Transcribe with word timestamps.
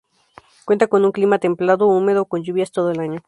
Cuenta 0.65 0.87
con 0.87 1.05
un 1.05 1.11
clima 1.11 1.37
Templado 1.37 1.85
húmedo 1.85 2.25
con 2.25 2.43
lluvias 2.43 2.71
todo 2.71 2.89
el 2.89 2.99
año. 3.01 3.19